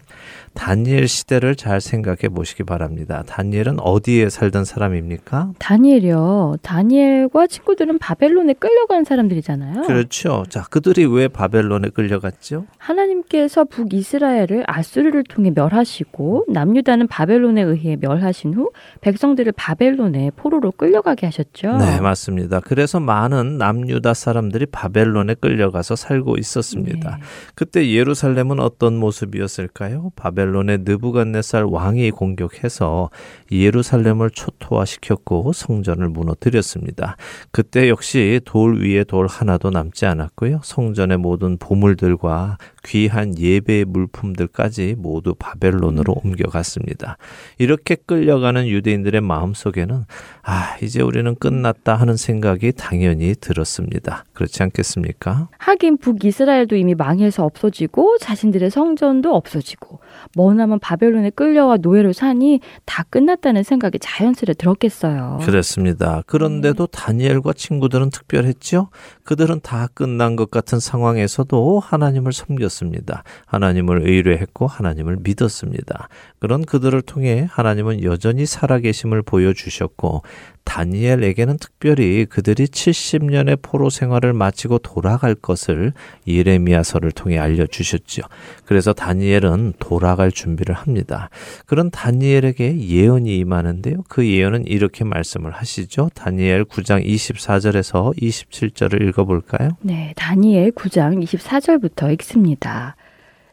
[0.59, 3.22] 다니엘 시대를 잘 생각해 보시기 바랍니다.
[3.28, 5.52] 다니엘은 어디에 살던 사람입니까?
[5.61, 6.56] 다니엘이요.
[6.62, 9.82] 다니엘과 친구들은 바벨론에 끌려간 사람들이잖아요.
[9.82, 10.44] 그렇죠.
[10.48, 12.66] 자, 그들이 왜 바벨론에 끌려갔죠?
[12.76, 21.76] 하나님께서 북이스라엘을 아수르를 통해 멸하시고 남유다는 바벨론에 의해 멸하신 후 백성들을 바벨론에 포로로 끌려가게 하셨죠.
[21.76, 22.59] 네, 맞습니다.
[22.61, 27.11] 그래서 많은 남유다 사람들이 바벨론에 끌려가서 살고 있었습니다.
[27.16, 27.22] 네.
[27.54, 30.11] 그때 예루살렘은 어떤 모습이었을까요?
[30.16, 33.11] 바벨 론의 느부갓네살 왕이 공격해서
[33.51, 37.16] 예루살렘을 초토화시켰고 성전을 무너뜨렸습니다.
[37.51, 40.61] 그때 역시 돌 위에 돌 하나도 남지 않았고요.
[40.62, 47.18] 성전의 모든 보물들과 귀한 예배 물품들까지 모두 바벨론으로 옮겨갔습니다.
[47.59, 50.05] 이렇게 끌려가는 유대인들의 마음속에는
[50.42, 54.24] 아, 이제 우리는 끝났다 하는 생각이 당연히 들었습니다.
[54.32, 55.49] 그렇지 않겠습니까?
[55.59, 60.01] 하긴 북이스라엘도 이미 망해서 없어지고 자신들의 성전도 없어지고
[60.39, 65.41] 머나먼 바벨론에 끌려와 노예로 사니 다 끝났다는 생각이 자연스레 들었겠어요.
[65.43, 66.22] 그렇습니다.
[66.26, 68.91] 그런데도 다니엘과 친구들은 특별했죠.
[69.28, 73.24] 그들은 다 끝난 것 같은 상황에서도 하나님을 섬겼습니다.
[73.44, 76.08] 하나님을 의뢰했고 하나님을 믿었습니다.
[76.38, 80.22] 그런 그들을 통해 하나님은 여전히 살아계심을 보여주셨고
[80.64, 85.92] 다니엘에게는 특별히 그들이 70년의 포로 생활을 마치고 돌아갈 것을
[86.26, 88.22] 예레미야서를 통해 알려주셨죠.
[88.64, 91.30] 그래서 다니엘은 돌아갈 준비를 합니다.
[91.66, 94.04] 그런 다니엘에게 예언이 임하는데요.
[94.08, 96.10] 그 예언은 이렇게 말씀을 하시죠.
[96.14, 99.70] 다니엘 9장 24절에서 27절을 읽 어볼까요?
[99.80, 102.96] 네, 다니엘 9장 24절부터 읽습니다.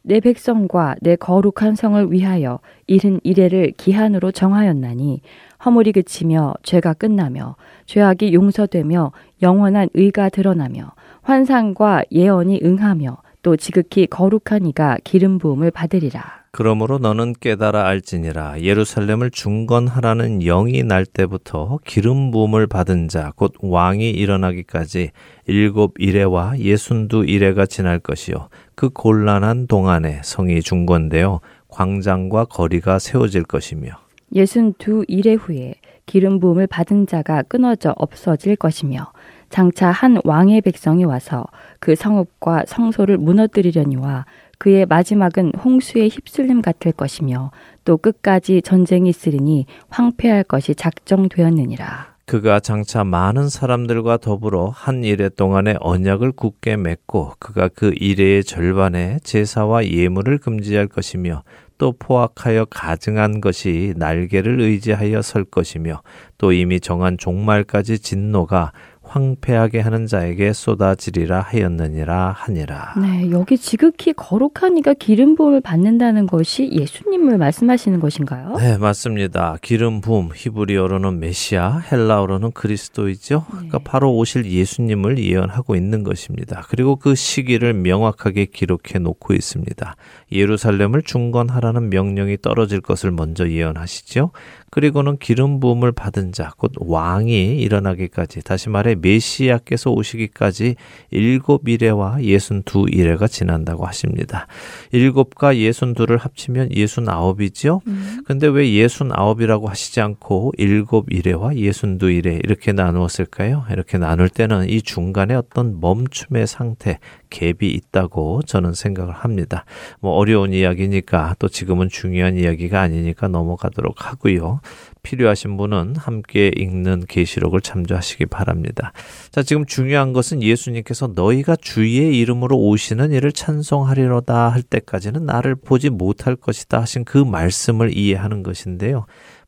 [0.02, 5.22] 내 백성과 내 거룩한 성을 위하여 이른 이래를 기한으로 정하였나니
[5.66, 7.56] 허물이 그치며 죄가 끝나며
[7.88, 9.12] 죄악이 용서되며
[9.42, 10.92] 영원한 의가 드러나며
[11.24, 16.45] 환상과 예언이 응하며 또 지극히 거룩한 이가 기름 부음을 받으리라.
[16.58, 18.62] 그러므로 너는 깨달아 알지니라.
[18.62, 25.12] 예루살렘을 중건하라는 영이 날 때부터 기름 부음을 받은 자 곧 왕이 일어나기까지
[25.48, 28.48] 일곱 이래와 예순두 이래가 지날 것이요.
[28.74, 33.90] 그 곤란한 동안에 성이 중건되어 광장과 거리가 세워질 것이며
[34.34, 35.76] 예순 두 이래 후에
[36.06, 39.12] 기름 부음을 받은 자가 끊어져 없어질 것이며
[39.50, 41.46] 장차 한 왕의 백성이 와서
[41.80, 44.26] 그 성읍과 성소를 무너뜨리려니와
[44.66, 47.52] 그의 마지막은 홍수의 휩쓸림 같을 것이며
[47.84, 52.16] 또 끝까지 전쟁이 있으리니 황폐할 것이 작정되었느니라.
[52.26, 59.20] 그가 장차 많은 사람들과 더불어 한 일해 동안에 언약을 굳게 맺고 그가 그 일해의 절반에
[59.24, 61.44] 제사와 예물을 금지할 것이며
[61.78, 66.02] 또 포악하여 가증한 것이 날개를 의지하여 설 것이며
[66.40, 68.72] 또 이미 정한 종말까지 진노가
[69.08, 72.96] 황폐하게 하는 자에게 쏟아지리라 하였느니라 하니라.
[73.02, 78.56] 네, 여기 지극히 거룩한 이가 기름 부음을 받는다는 것이 예수님을 말씀하시는 것인가요?
[78.58, 79.58] 네, 맞습니다.
[79.62, 83.46] 기름 부음 히브리어로는 메시아, 헬라어로는 그리스도이죠.
[83.50, 86.64] 그러니까 바로 오실 예수님을 예언하고 있는 것입니다.
[86.70, 89.96] 그리고 그 시기를 명확하게 기록해 놓고 있습니다.
[90.32, 94.32] 예루살렘을 중건하라는 명령이 떨어질 것을 먼저 예언하시죠.
[94.76, 100.76] 그리고는 기름 부음을 받은 자, 곧 왕이 일어나기까지, 다시 말해 메시아께서 오시기까지
[101.12, 104.48] 일곱 이래와 예순 두 이래가 지난다고 하십니다.
[104.92, 107.80] 일곱과 예순 두를 합치면 예순 아홉이지요.
[108.26, 113.64] 근데 왜 예순 아홉이라고 하시지 않고 일곱 이래와 예순 두 이래 이렇게 나누었을까요?
[113.72, 117.00] 이렇게 나눌 때는 이 중간에 어떤 멈춤의 상태,
[117.36, 119.66] 갭이 있다고 저는 생각을 합니다.
[120.00, 124.62] 뭐 어려운 이야기니까 또 지금은 중요한 이야기가 아니니까 넘어가도록 하고요.
[125.04, 128.92] 필요하신 분은 함께 읽는 계시록을 참조하시기 바랍니다.
[129.32, 135.92] 자, 지금 중요한 것은 예수님께서 너희가 주의 이름으로 오시는 이를 찬송하리로다 할 때까지는 나를 보지
[135.92, 139.06] 못할 것이다 하신 그 말씀을 이해하는 것인데요.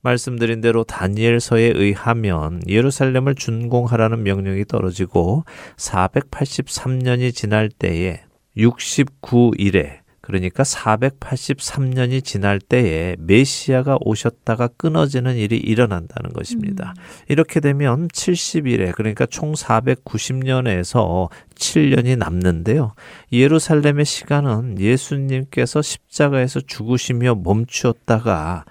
[0.07, 5.43] 말씀드린 대로 다니엘서에 의하면 예루살렘을 준공하라는 명령이 떨어지고
[5.75, 8.21] 483년이 지날 때에
[8.55, 16.93] 69일에 그러니까 483년이 지날 때에 메시아가 오셨다가 끊어지는 일이 일어난다는 것입니다.
[17.29, 22.93] 이렇게 되면 70일에 그러니까 총 490년에서 7년이 남는데요.
[23.31, 28.65] 예루살렘의 시간은 예수님께서 십자가에서 죽으시며 멈추었다가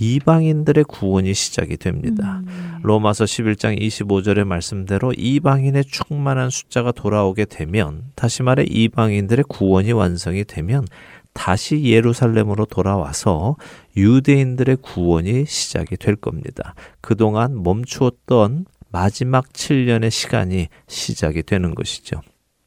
[0.00, 2.42] 이방인들의 구원이 시작이 됩니다.
[2.82, 10.86] 로마서 11장 25절의 말씀대로 이방인의 충만한 숫자가 돌아오게 되면 다시 말해 이방인들의 구원이 완성이 되면
[11.32, 13.56] 다시 예루살렘으로 돌아와서
[13.96, 16.74] 유대인들의 구원이 시작이 될 겁니다.
[17.00, 22.20] 그동안 멈추었던 마지막 7년의 시간이 시작이 되는 것이죠.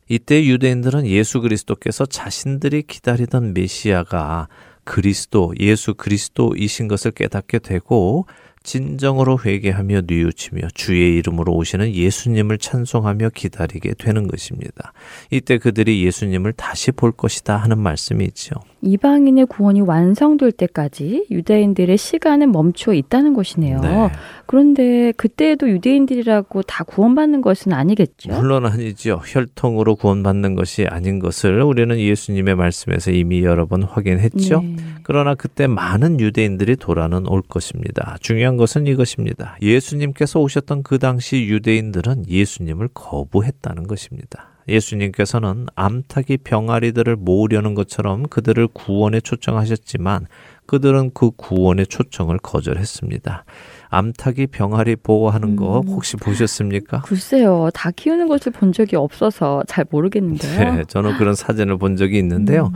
[0.07, 4.47] 이때 유대인들은 예수 그리스도께서 자신들이 기다리던 메시아가
[4.83, 8.25] 그리스도, 예수 그리스도이신 것을 깨닫게 되고
[8.63, 14.93] 진정으로 회개하며 뉘우치며 주의 이름으로 오시는 예수님을 찬송하며 기다리게 되는 것입니다.
[15.29, 18.55] 이때 그들이 예수님을 다시 볼 것이다 하는 말씀이 있죠.
[18.83, 23.79] 이방인의 구원이 완성될 때까지 유대인들의 시간은 멈추어 있다는 것이네요.
[23.79, 24.11] 네.
[24.45, 28.33] 그런데 그때에도 유대인들이라고 다 구원받는 것은 아니겠죠?
[28.33, 29.21] 물론 아니죠.
[29.25, 34.61] 혈통으로 구원받는 것이 아닌 것을 우리는 예수님의 말씀에서 이미 여러 번 확인했죠.
[34.61, 34.75] 네.
[35.03, 38.17] 그러나 그때 많은 유대인들이 돌아는 올 것입니다.
[38.19, 39.57] 중요한 것은 이것입니다.
[39.61, 44.52] 예수님께서 오셨던 그 당시 유대인들은 예수님을 거부했다는 것입니다.
[44.67, 50.27] 예수님께서는 암탉이 병아리들을 모으려는 것처럼 그들을 구원에 초청하셨지만
[50.65, 53.45] 그들은 그 구원의 초청을 거절했습니다.
[53.89, 57.01] 암탉이 병아리 보호하는 거 혹시 보셨습니까?
[57.01, 60.73] 글쎄요, 다 키우는 것을 본 적이 없어서 잘 모르겠는데요.
[60.75, 62.71] 네, 저는 그런 사진을 본 적이 있는데요.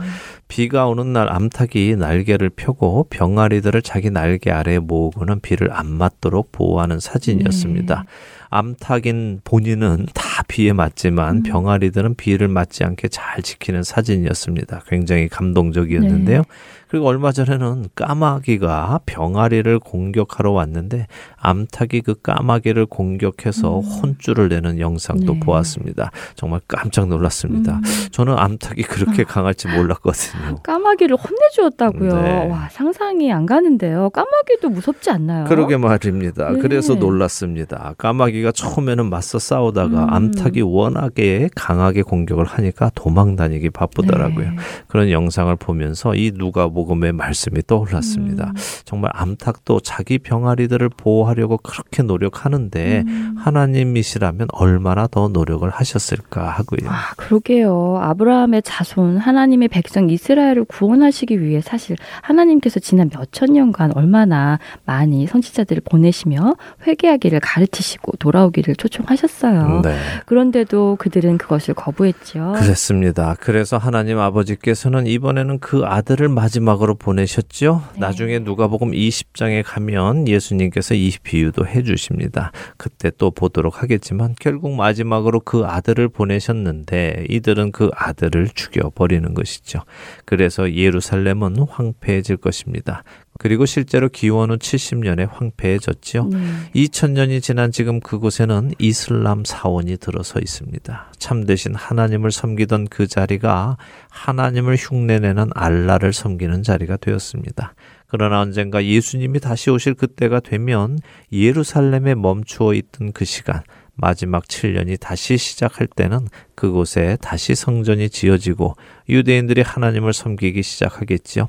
[0.46, 7.00] 비가 오는 날 암탉이 날개를 펴고 병아리들을 자기 날개 아래에 모으고는 비를 안 맞도록 보호하는
[7.00, 8.04] 사진이었습니다.
[8.50, 14.82] 암탉인 본인은 다 비에 맞지만 병아리들은 비를 맞지 않게 잘 지키는 사진이었습니다.
[14.88, 16.42] 굉장히 감동적이었는데요.
[16.88, 25.40] 그리고 얼마 전에는 까마귀가 병아리를 공격하러 왔는데 암탉이 그 까마귀를 공격해서 혼쭐을 내는 영상도 네.
[25.40, 26.10] 보았습니다.
[26.34, 27.80] 정말 깜짝 놀랐습니다.
[28.10, 30.56] 저는 암탉이 그렇게 강할지 몰랐거든요.
[30.64, 32.22] 까마귀를 혼내주었다고요.
[32.22, 32.46] 네.
[32.48, 34.10] 와 상상이 안 가는데요.
[34.10, 35.44] 까마귀도 무섭지 않나요?
[35.44, 36.52] 그러게 말입니다.
[36.52, 36.58] 네.
[36.60, 37.94] 그래서 놀랐습니다.
[37.98, 40.10] 까마귀가 처음에는 맞서 싸우다가 음.
[40.10, 44.50] 암탉이 워낙에 강하게 공격을 하니까 도망 다니기 바쁘더라고요.
[44.50, 44.56] 네.
[44.88, 48.52] 그런 영상을 보면서 이 누가 복음의 말씀이 떠올랐습니다.
[48.54, 48.54] 음.
[48.84, 53.34] 정말 암탉도 자기 병아리들을 보호하려고 그렇게 노력하는데 음.
[53.36, 56.88] 하나님이시라면 얼마나 더 노력을 하셨을까 하고요.
[56.88, 57.98] 아, 그러게요.
[58.00, 65.82] 아브라함의 자손, 하나님의 백성 이스라엘을 구원하시기 위해 사실 하나님께서 지난 몇천 년간 얼마나 많이 선지자들을
[65.84, 66.54] 보내시며
[66.86, 69.80] 회개하기를 가르치시고 돌아오기를 초청하셨어요.
[69.82, 69.96] 네.
[70.26, 72.54] 그런데도 그들은 그것을 거부했죠.
[72.56, 73.34] 그랬습니다.
[73.40, 77.82] 그래서 하나님 아버지께서는 이번에는 그 아들을 마지막 으로 보내셨죠.
[77.94, 78.00] 네.
[78.00, 82.52] 나중에 누가복음 20장에 가면 예수님께서 이 비유도 해 주십니다.
[82.76, 89.80] 그때 또 보도록 하겠지만 결국 마지막으로 그 아들을 보내셨는데 이들은 그 아들을 죽여 버리는 것이죠.
[90.24, 93.02] 그래서 예루살렘은 황폐해질 것입니다.
[93.38, 96.26] 그리고 실제로 기원 후 70년에 황폐해졌지요.
[96.26, 96.38] 네.
[96.74, 101.12] 2000년이 지난 지금 그곳에는 이슬람 사원이 들어서 있습니다.
[101.18, 103.78] 참되신 하나님을 섬기던 그 자리가
[104.10, 107.74] 하나님을 흉내내는 알라를 섬기는 자리가 되었습니다.
[108.08, 110.98] 그러나 언젠가 예수님이 다시 오실 그때가 되면
[111.30, 113.62] 예루살렘에 멈추어 있던 그 시간,
[113.94, 118.74] 마지막 7년이 다시 시작할 때는 그곳에 다시 성전이 지어지고
[119.08, 121.48] 유대인들이 하나님을 섬기기 시작하겠지요.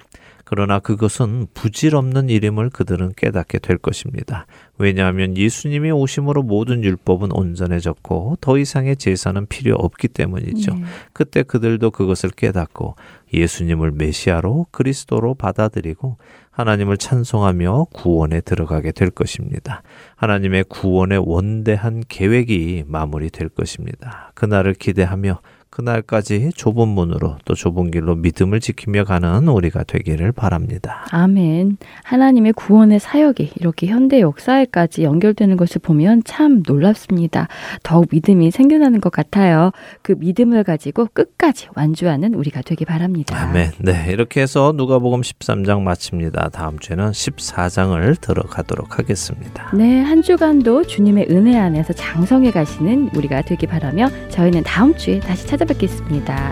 [0.52, 4.48] 그러나 그것은 부질없는 이름을 그들은 깨닫게 될 것입니다.
[4.80, 10.74] 왜냐하면 예수님이 오심으로 모든 율법은 온전해졌고 더 이상의 제사는 필요 없기 때문이죠.
[10.74, 10.84] 네.
[11.14, 12.96] 그때 그들도 그것을 깨닫고
[13.32, 16.18] 예수님을 메시아로 그리스도로 받아들이고
[16.50, 19.84] 하나님을 찬송하며 구원에 들어가게 될 것입니다.
[20.16, 24.32] 하나님의 구원의 원대한 계획이 마무리될 것입니다.
[24.34, 25.42] 그날을 기대하며
[25.80, 31.06] 그날까지 좁은 문으로 또 좁은 길로 믿음을 지키며 가는 우리가 되기를 바랍니다.
[31.12, 31.78] 아멘.
[32.04, 37.48] 하나님의 구원의 사역이 이렇게 현대 역사에까지 연결되는 것을 보면 참 놀랍습니다.
[37.82, 39.72] 더욱 믿음이 생겨나는 것 같아요.
[40.02, 43.42] 그 믿음을 가지고 끝까지 완주하는 우리가 되기 바랍니다.
[43.42, 43.72] 아멘.
[43.80, 46.50] 네, 이렇게 해서 누가복음 13장 마칩니다.
[46.50, 49.72] 다음 주에는 14장을 들어가도록 하겠습니다.
[49.74, 55.48] 네, 한 주간도 주님의 은혜 안에서 장성해 가시는 우리가 되기 바라며 저희는 다음 주에 다시
[55.48, 55.69] 찾아뵙겠습니다.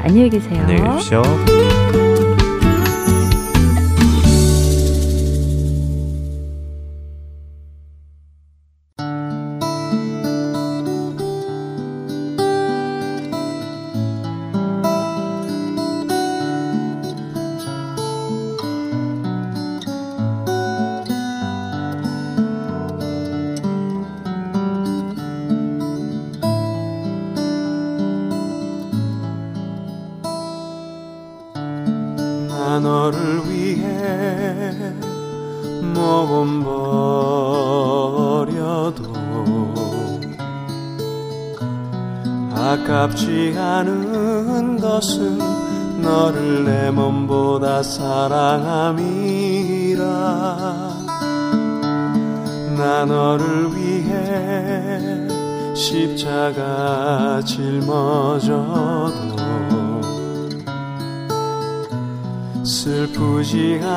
[0.03, 0.61] 안녕히 계세요.
[0.61, 1.21] 안녕히 계십시오.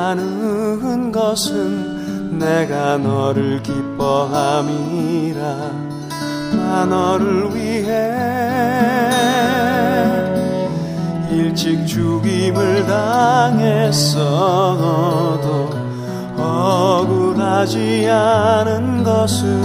[0.09, 5.41] 않은 것은 내가 너를 기뻐함이라.
[6.53, 8.11] 나 너를 위해
[11.29, 14.21] 일찍 죽임을 당했어도
[16.35, 19.61] 억울하지 않은 것은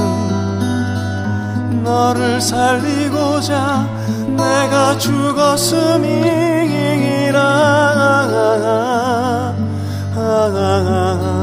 [1.82, 3.89] 너를 살리고자
[4.37, 6.37] 내가 죽었음이라
[10.55, 11.36] ah, ah, ah.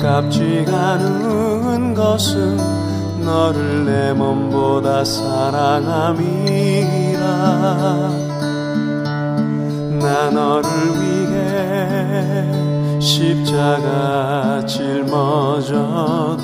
[0.00, 2.56] 아깝지 않은 것은
[3.22, 6.40] 너를 내 몸보다 사랑함이라.
[10.00, 12.50] 나 너를 위해
[12.98, 16.40] 십자가 짊어져도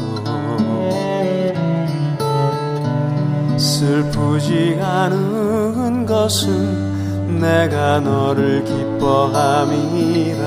[3.57, 10.45] 슬프지 않은 것은 내가 너를 기뻐함이라.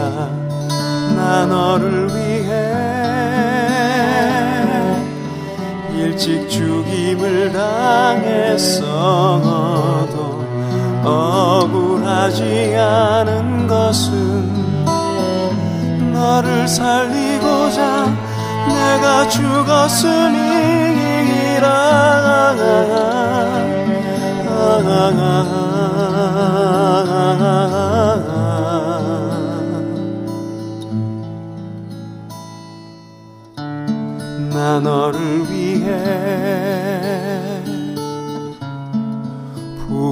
[1.15, 2.28] 나 너를 위해
[6.19, 8.89] 일찍 죽임을 당했어도
[11.01, 14.51] 억울하지 않은 것은
[16.11, 18.05] 너를 살리고자
[18.67, 20.49] 내가 죽었음이라
[34.51, 35.18] 나 너를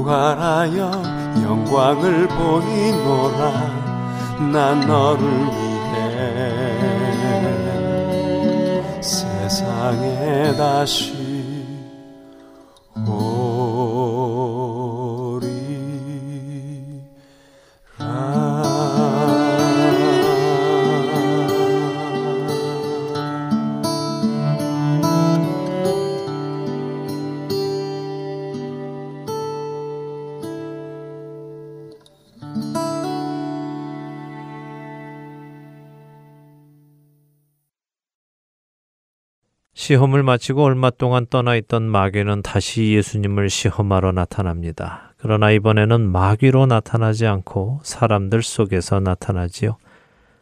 [0.08, 1.04] 부활하여
[1.44, 3.52] 영광을 보이노라
[4.54, 6.72] 난 너를 위해.
[9.02, 11.17] 세상에 다시
[39.88, 45.14] 시험을 마치고 얼마 동안 떠나 있던 마귀는 다시 예수님을 시험하러 나타납니다.
[45.16, 49.78] 그러나 이번에는 마귀로 나타나지 않고 사람들 속에서 나타나지요.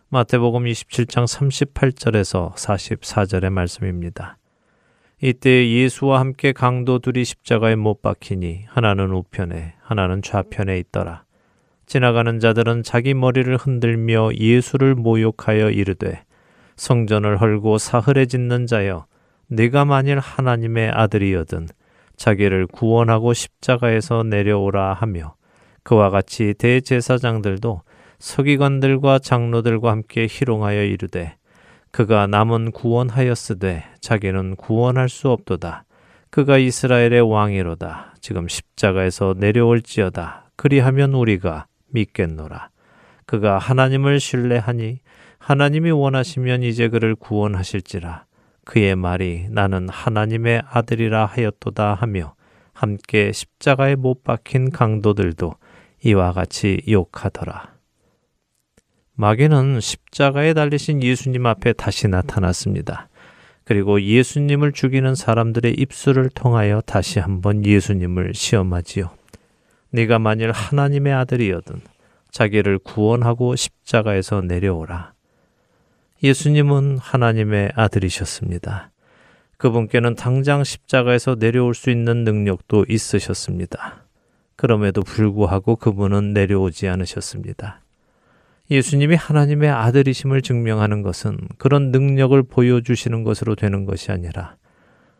[0.09, 4.39] 마태복음 27장 38절에서 44절의 말씀입니다.
[5.21, 11.23] 이때 예수와 함께 강도 둘이 십자가에 못 박히니 하나는 우편에 하나는 좌편에 있더라.
[11.85, 16.23] 지나가는 자들은 자기 머리를 흔들며 예수를 모욕하여 이르되
[16.77, 19.05] 성전을 헐고 사흘에 짓는 자여
[19.47, 21.67] 네가 만일 하나님의 아들이여든
[22.15, 25.35] 자기를 구원하고 십자가에서 내려오라 하며
[25.83, 27.81] 그와 같이 대제사장들도
[28.19, 31.35] 서기관들과 장로들과 함께 희롱하여 이르되
[31.91, 35.85] 그가 남은 구원하였으되 자기는 구원할 수 없도다.
[36.29, 38.15] 그가 이스라엘의 왕이로다.
[38.19, 40.51] 지금 십자가에서 내려올지어다.
[40.57, 42.69] 그리하면 우리가 믿겠노라.
[43.25, 44.99] 그가 하나님을 신뢰하니
[45.39, 48.25] 하나님이 원하시면 이제 그를 구원하실지라.
[48.65, 52.35] 그의 말이 나는 하나님의 아들이라 하였도다 하며
[52.73, 55.53] 함께 십자가에 못 박힌 강도들도
[56.03, 57.73] 이와 같이 욕하더라.
[59.13, 63.07] 마귀는 십자가에 달리신 예수님 앞에 다시 나타났습니다.
[63.63, 69.09] 그리고 예수님을 죽이는 사람들의 입술을 통하여 다시 한번 예수님을 시험하지요.
[69.91, 71.81] 네가 만일 하나님의 아들이여든
[72.29, 75.14] 자기를 구원하고 십자가에서 내려오라.
[76.23, 78.91] 예수님은 하나님의 아들이셨습니다.
[79.57, 84.05] 그분께는 당장 십자가에서 내려올 수 있는 능력도 있으셨습니다.
[84.55, 87.81] 그럼에도 불구하고 그분은 내려오지 않으셨습니다.
[88.71, 94.55] 예수님이 하나님의 아들이심을 증명하는 것은 그런 능력을 보여주시는 것으로 되는 것이 아니라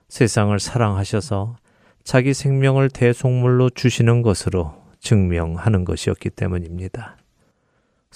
[0.08, 1.58] 세상을 사랑하셔서
[2.04, 7.18] 자기 생명을 대속물로 주시는 것으로 증명하는 것이었기 때문입니다.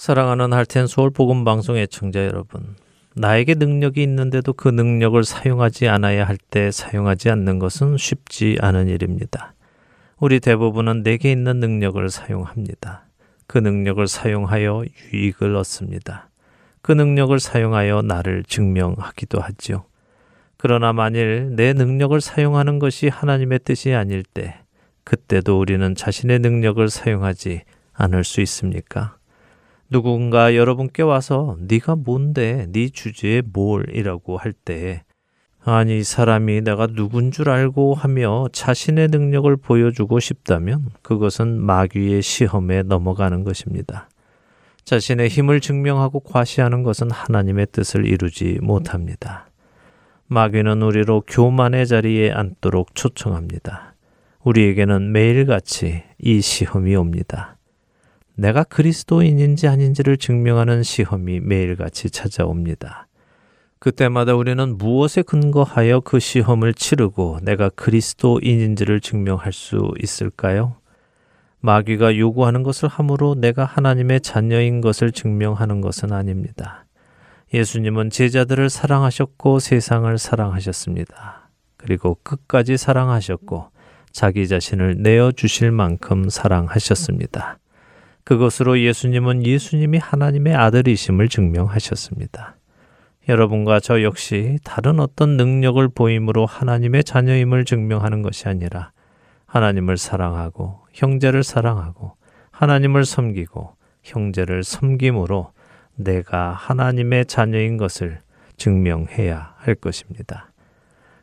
[0.00, 2.74] 사랑하는 할텐 서울 복음 방송의 청자 여러분,
[3.16, 9.52] 나에게 능력이 있는데도 그 능력을 사용하지 않아야 할 때 사용하지 않는 것은 쉽지 않은 일입니다.
[10.18, 13.04] 우리 대부분은 내게 있는 능력을 사용합니다.
[13.46, 16.30] 그 능력을 사용하여 유익을 얻습니다.
[16.80, 19.84] 그 능력을 사용하여 나를 증명하기도 하지요.
[20.56, 24.60] 그러나 만일 내 능력을 사용하는 것이 하나님의 뜻이 아닐 때,
[25.04, 29.19] 그때도 우리는 자신의 능력을 사용하지 않을 수 있습니까?
[29.90, 35.02] 누군가 여러분께 와서 네가 뭔데 네 주제에 뭘이라고 할 때
[35.62, 43.44] 아니 사람이 내가 누군 줄 알고 하며 자신의 능력을 보여주고 싶다면 그것은 마귀의 시험에 넘어가는
[43.44, 44.08] 것입니다.
[44.84, 49.50] 자신의 힘을 증명하고 과시하는 것은 하나님의 뜻을 이루지 못합니다.
[50.28, 53.94] 마귀는 우리로 교만의 자리에 앉도록 초청합니다.
[54.42, 57.58] 우리에게는 매일같이 이 시험이 옵니다.
[58.40, 63.06] 내가 그리스도인인지 아닌지를 증명하는 시험이 매일같이 찾아옵니다.
[63.78, 70.76] 그때마다 우리는 무엇에 근거하여 그 시험을 치르고 내가 그리스도인인지를 증명할 수 있을까요?
[71.60, 76.86] 마귀가 요구하는 것을 함으로 내가 하나님의 자녀인 것을 증명하는 것은 아닙니다.
[77.52, 81.50] 예수님은 제자들을 사랑하셨고 세상을 사랑하셨습니다.
[81.76, 83.68] 그리고 끝까지 사랑하셨고
[84.12, 87.58] 자기 자신을 내어 주실 만큼 사랑하셨습니다.
[88.30, 92.54] 그것으로 예수님은 예수님이 하나님의 아들이심을 증명하셨습니다.
[93.28, 98.92] 여러분과 저 역시 다른 어떤 능력을 보임으로 하나님의 자녀임을 증명하는 것이 아니라
[99.46, 102.12] 하나님을 사랑하고 형제를 사랑하고
[102.52, 103.74] 하나님을 섬기고
[104.04, 105.50] 형제를 섬김으로
[105.96, 108.20] 내가 하나님의 자녀인 것을
[108.56, 110.52] 증명해야 할 것입니다.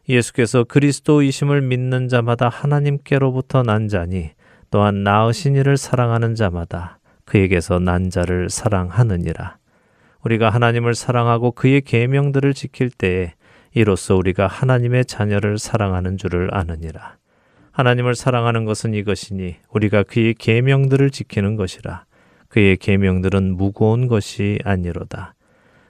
[0.09, 4.31] 예수께서 그리스도이심을 믿는 자마다 하나님께로부터 난 자니
[4.69, 6.96] 또한 나으신 이를 사랑하는 자마다
[7.28, 9.57] 그에게서 난 자를 사랑하느니라.
[10.23, 13.34] 우리가 하나님을 사랑하고 그의 계명들을 지킬 때에
[13.73, 17.17] 이로써 우리가 하나님의 자녀를 사랑하는 줄을 아느니라.
[17.71, 22.05] 하나님을 사랑하는 것은 이것이니 우리가 그의 계명들을 지키는 것이라.
[22.47, 25.36] 그의 계명들은 무거운 것이 아니로다.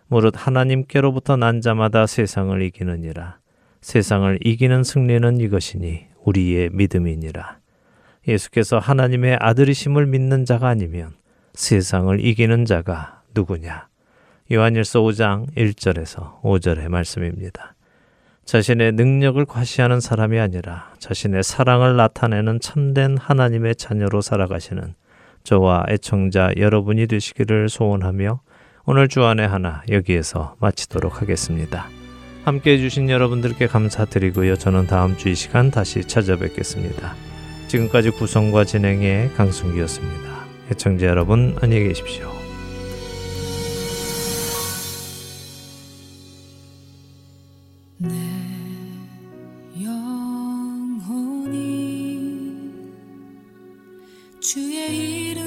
[0.08, 3.38] 무릇 하나님께로부터 난 자마다 세상을 이기느니라.
[3.82, 7.60] 세상을 이기는 승리는 이것이니 우리의 믿음이니라.
[8.28, 11.14] 예수께서 하나님의 아들이심을 믿는 자가 아니면
[11.58, 13.88] 세상을 이기는 자가 누구냐?
[14.52, 17.74] 요한일서 5장 1절에서 5절의 말씀입니다.
[18.46, 24.94] 자신의 능력을 과시하는 사람이 아니라 자신의 사랑을 나타내는 참된 하나님의 자녀로 살아가시는
[25.44, 28.40] 저와 애청자 여러분이 되시기를 소원하며
[28.86, 31.88] 오늘 주안의 하나 여기에서 마치도록 하겠습니다.
[32.46, 34.58] 함께 해주신 여러분들께 감사드리고요.
[34.58, 37.16] 저는 다음 주 이 시간 다시 찾아뵙겠습니다.
[37.68, 40.27] 지금까지 구성과 진행의 강승기였습니다.
[40.70, 42.38] 애청자 여러분 안녕히 계십시오.
[54.48, 55.47] 예수 시